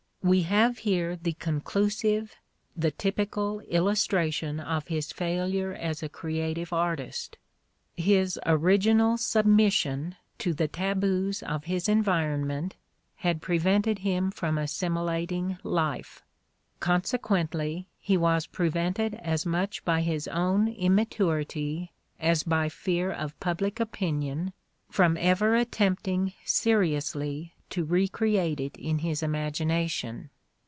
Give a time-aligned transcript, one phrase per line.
[0.23, 2.35] We have here the conclusive,
[2.77, 7.39] the typical, illustration of his failure as a creative artist.
[7.97, 12.75] His original submission to K 4he taboos of his environment
[13.15, 16.21] had prevented him from [/ assimilating life:
[16.79, 23.79] consequently, he was prevented as much by his own immaturity as by fear of public
[23.79, 24.53] opinion
[24.87, 30.29] from ever attempting seriously to recreate it in his imagination.